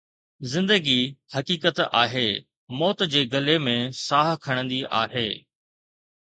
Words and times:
زندگي، 0.53 1.01
حقيقت 1.35 1.77
آهي، 2.03 2.29
موت 2.77 2.99
جي 3.11 3.21
گلي 3.33 3.57
۾ 3.67 3.77
ساهه 4.07 4.33
کڻندي 4.43 4.81
آهي. 5.03 5.29